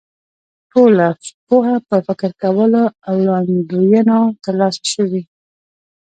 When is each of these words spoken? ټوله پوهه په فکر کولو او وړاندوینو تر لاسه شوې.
ټوله 0.71 1.07
پوهه 1.47 1.75
په 1.87 1.97
فکر 2.07 2.29
کولو 2.41 2.83
او 3.07 3.13
وړاندوینو 3.29 4.19
تر 4.43 4.53
لاسه 4.61 4.83
شوې. 4.93 5.23